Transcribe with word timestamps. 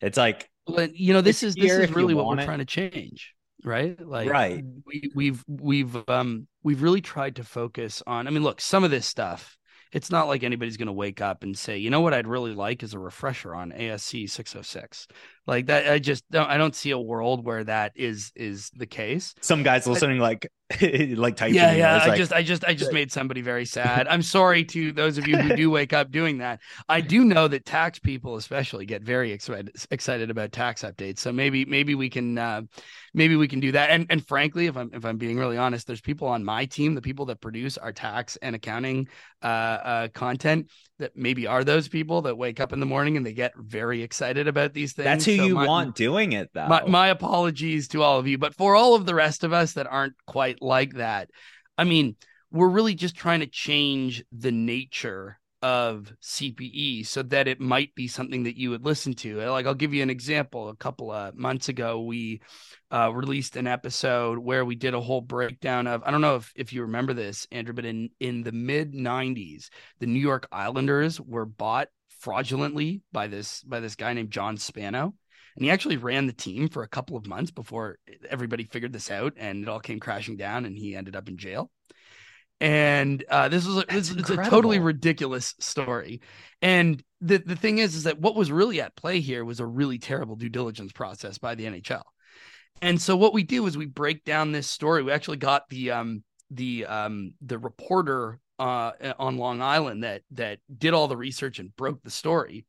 It's 0.00 0.16
like 0.18 0.50
But 0.66 0.94
you 0.96 1.12
know, 1.12 1.20
this 1.20 1.42
is 1.42 1.54
this 1.54 1.72
is 1.72 1.90
really 1.92 2.14
what 2.14 2.26
we're 2.26 2.38
it. 2.38 2.44
trying 2.44 2.58
to 2.58 2.64
change, 2.64 3.34
right? 3.64 3.98
Like, 4.00 4.28
Right. 4.28 4.64
We, 4.86 5.10
we've 5.14 5.44
we've 5.46 6.08
um 6.08 6.46
we've 6.62 6.82
really 6.82 7.00
tried 7.00 7.36
to 7.36 7.44
focus 7.44 8.02
on. 8.06 8.26
I 8.26 8.30
mean, 8.30 8.42
look, 8.42 8.60
some 8.60 8.84
of 8.84 8.90
this 8.90 9.06
stuff. 9.06 9.56
It's 9.90 10.10
not 10.10 10.28
like 10.28 10.42
anybody's 10.42 10.76
going 10.76 10.88
to 10.88 10.92
wake 10.92 11.22
up 11.22 11.42
and 11.42 11.56
say, 11.56 11.78
you 11.78 11.88
know 11.88 12.02
what, 12.02 12.12
I'd 12.12 12.26
really 12.26 12.52
like 12.54 12.82
is 12.82 12.92
a 12.92 12.98
refresher 12.98 13.54
on 13.54 13.72
ASC 13.72 14.28
606. 14.28 15.08
Like 15.48 15.66
that, 15.66 15.90
I 15.90 15.98
just 15.98 16.30
don't. 16.30 16.46
I 16.46 16.58
don't 16.58 16.76
see 16.76 16.90
a 16.90 16.98
world 16.98 17.42
where 17.42 17.64
that 17.64 17.92
is 17.96 18.32
is 18.36 18.70
the 18.76 18.84
case. 18.84 19.34
some 19.40 19.62
guys 19.62 19.86
listening, 19.86 20.18
like 20.18 20.52
like 20.82 21.36
typing. 21.36 21.54
Yeah, 21.54 21.72
yeah. 21.72 21.96
it's 21.96 22.04
I 22.04 22.08
like, 22.08 22.18
just, 22.18 22.32
I 22.34 22.42
just, 22.42 22.64
I 22.66 22.74
just 22.74 22.92
made 22.92 23.10
somebody 23.10 23.40
very 23.40 23.64
sad. 23.64 24.06
I'm 24.10 24.20
sorry 24.20 24.64
to 24.66 24.92
those 24.92 25.16
of 25.16 25.26
you 25.26 25.38
who 25.38 25.56
do 25.56 25.70
wake 25.70 25.94
up 25.94 26.10
doing 26.10 26.38
that. 26.38 26.60
I 26.90 27.00
do 27.00 27.24
know 27.24 27.48
that 27.48 27.64
tax 27.64 27.98
people, 27.98 28.36
especially, 28.36 28.84
get 28.84 29.02
very 29.02 29.32
excited 29.32 29.74
excited 29.90 30.30
about 30.30 30.52
tax 30.52 30.82
updates. 30.82 31.20
So 31.20 31.32
maybe, 31.32 31.64
maybe 31.64 31.94
we 31.94 32.10
can, 32.10 32.36
uh, 32.36 32.62
maybe 33.14 33.34
we 33.34 33.48
can 33.48 33.60
do 33.60 33.72
that. 33.72 33.88
And 33.88 34.04
and 34.10 34.26
frankly, 34.28 34.66
if 34.66 34.76
I'm 34.76 34.90
if 34.92 35.06
I'm 35.06 35.16
being 35.16 35.38
really 35.38 35.56
honest, 35.56 35.86
there's 35.86 36.02
people 36.02 36.28
on 36.28 36.44
my 36.44 36.66
team, 36.66 36.94
the 36.94 37.00
people 37.00 37.24
that 37.26 37.40
produce 37.40 37.78
our 37.78 37.92
tax 37.92 38.36
and 38.42 38.54
accounting 38.54 39.08
uh, 39.42 39.46
uh, 39.46 40.08
content, 40.08 40.68
that 40.98 41.16
maybe 41.16 41.46
are 41.46 41.64
those 41.64 41.88
people 41.88 42.22
that 42.22 42.36
wake 42.36 42.60
up 42.60 42.74
in 42.74 42.80
the 42.80 42.86
morning 42.86 43.16
and 43.16 43.24
they 43.24 43.32
get 43.32 43.52
very 43.56 44.02
excited 44.02 44.48
about 44.48 44.74
these 44.74 44.92
things. 44.92 45.04
that's 45.04 45.24
who 45.24 45.37
So 45.38 45.46
you 45.46 45.54
my- 45.54 45.66
want 45.66 45.94
doing 45.94 46.32
it 46.32 46.50
though. 46.52 46.68
my, 46.68 46.84
my 46.86 47.08
apologies 47.08 47.88
to 47.88 48.02
all 48.02 48.18
of 48.18 48.26
you, 48.26 48.38
but 48.38 48.54
for 48.54 48.74
all 48.74 48.94
of 48.94 49.06
the 49.06 49.14
rest 49.14 49.44
of 49.44 49.52
us 49.52 49.72
that 49.74 49.86
aren't 49.86 50.14
quite 50.26 50.62
like 50.62 50.94
that, 50.94 51.30
I 51.76 51.84
mean, 51.84 52.16
we're 52.50 52.68
really 52.68 52.94
just 52.94 53.16
trying 53.16 53.40
to 53.40 53.46
change 53.46 54.24
the 54.32 54.52
nature 54.52 55.38
of 55.60 56.12
CPE 56.22 57.04
so 57.06 57.22
that 57.24 57.48
it 57.48 57.60
might 57.60 57.94
be 57.94 58.06
something 58.06 58.44
that 58.44 58.56
you 58.56 58.70
would 58.70 58.84
listen 58.84 59.14
to. 59.14 59.38
Like, 59.50 59.66
I'll 59.66 59.74
give 59.74 59.92
you 59.92 60.02
an 60.02 60.10
example. 60.10 60.68
A 60.68 60.76
couple 60.76 61.10
of 61.10 61.34
months 61.34 61.68
ago, 61.68 62.00
we 62.00 62.40
uh, 62.90 63.12
released 63.12 63.56
an 63.56 63.66
episode 63.66 64.38
where 64.38 64.64
we 64.64 64.76
did 64.76 64.94
a 64.94 65.00
whole 65.00 65.20
breakdown 65.20 65.86
of. 65.86 66.02
I 66.04 66.10
don't 66.10 66.20
know 66.20 66.36
if 66.36 66.52
if 66.54 66.72
you 66.72 66.82
remember 66.82 67.12
this, 67.12 67.46
Andrew, 67.50 67.74
but 67.74 67.84
in 67.84 68.10
in 68.20 68.42
the 68.42 68.52
mid 68.52 68.92
'90s, 68.92 69.68
the 69.98 70.06
New 70.06 70.20
York 70.20 70.46
Islanders 70.52 71.20
were 71.20 71.46
bought 71.46 71.88
fraudulently 72.20 73.02
by 73.12 73.26
this 73.26 73.62
by 73.62 73.80
this 73.80 73.94
guy 73.94 74.12
named 74.12 74.30
John 74.30 74.56
Spano 74.56 75.14
and 75.58 75.64
he 75.64 75.72
actually 75.72 75.96
ran 75.96 76.28
the 76.28 76.32
team 76.32 76.68
for 76.68 76.84
a 76.84 76.88
couple 76.88 77.16
of 77.16 77.26
months 77.26 77.50
before 77.50 77.98
everybody 78.30 78.62
figured 78.62 78.92
this 78.92 79.10
out 79.10 79.34
and 79.36 79.62
it 79.62 79.68
all 79.68 79.80
came 79.80 79.98
crashing 79.98 80.36
down 80.36 80.64
and 80.64 80.78
he 80.78 80.94
ended 80.94 81.16
up 81.16 81.28
in 81.28 81.36
jail. 81.36 81.70
And 82.60 83.24
uh, 83.28 83.48
this 83.48 83.66
was 83.66 83.78
a, 83.78 83.84
this, 83.88 84.10
it's 84.12 84.30
a 84.30 84.36
totally 84.36 84.78
ridiculous 84.78 85.54
story. 85.58 86.22
And 86.62 87.02
the, 87.20 87.38
the 87.38 87.56
thing 87.56 87.78
is 87.78 87.96
is 87.96 88.04
that 88.04 88.20
what 88.20 88.36
was 88.36 88.52
really 88.52 88.80
at 88.80 88.96
play 88.96 89.18
here 89.20 89.44
was 89.44 89.58
a 89.58 89.66
really 89.66 89.98
terrible 89.98 90.36
due 90.36 90.48
diligence 90.48 90.92
process 90.92 91.38
by 91.38 91.56
the 91.56 91.64
nhl 91.64 92.02
and 92.80 93.00
so 93.00 93.16
what 93.16 93.34
we 93.34 93.42
do 93.42 93.66
is 93.66 93.76
we 93.76 93.86
break 93.86 94.24
down 94.24 94.52
this 94.52 94.68
story. 94.68 95.02
We 95.02 95.12
actually 95.12 95.38
got 95.38 95.68
the 95.68 95.90
um 95.90 96.22
the 96.50 96.86
um 96.86 97.34
the 97.44 97.58
reporter 97.58 98.38
uh 98.58 98.92
on 99.18 99.36
long 99.36 99.60
island 99.60 100.04
that 100.04 100.22
that 100.32 100.60
did 100.76 100.94
all 100.94 101.08
the 101.08 101.16
research 101.16 101.58
and 101.58 101.74
broke 101.76 102.02
the 102.02 102.10
story. 102.10 102.66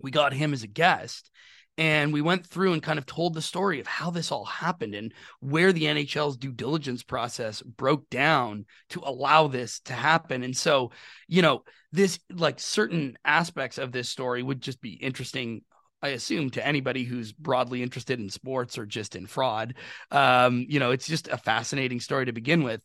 We 0.00 0.10
got 0.10 0.32
him 0.32 0.52
as 0.52 0.62
a 0.62 0.68
guest 0.68 1.30
and 1.78 2.12
we 2.12 2.20
went 2.20 2.46
through 2.46 2.74
and 2.74 2.82
kind 2.82 2.98
of 2.98 3.06
told 3.06 3.34
the 3.34 3.42
story 3.42 3.80
of 3.80 3.86
how 3.86 4.10
this 4.10 4.30
all 4.30 4.44
happened 4.44 4.94
and 4.94 5.12
where 5.40 5.72
the 5.72 5.84
NHL's 5.84 6.36
due 6.36 6.52
diligence 6.52 7.02
process 7.02 7.62
broke 7.62 8.08
down 8.10 8.66
to 8.90 9.02
allow 9.04 9.48
this 9.48 9.80
to 9.80 9.94
happen. 9.94 10.42
And 10.42 10.56
so, 10.56 10.90
you 11.28 11.40
know, 11.40 11.64
this 11.90 12.18
like 12.30 12.60
certain 12.60 13.16
aspects 13.24 13.78
of 13.78 13.92
this 13.92 14.08
story 14.08 14.42
would 14.42 14.60
just 14.60 14.80
be 14.80 14.92
interesting. 14.92 15.62
I 16.02 16.08
assume 16.08 16.50
to 16.50 16.66
anybody 16.66 17.04
who's 17.04 17.32
broadly 17.32 17.82
interested 17.82 18.18
in 18.18 18.28
sports 18.28 18.76
or 18.76 18.84
just 18.84 19.14
in 19.14 19.26
fraud, 19.26 19.74
um, 20.10 20.66
you 20.68 20.80
know, 20.80 20.90
it's 20.90 21.06
just 21.06 21.28
a 21.28 21.36
fascinating 21.36 22.00
story 22.00 22.26
to 22.26 22.32
begin 22.32 22.64
with. 22.64 22.80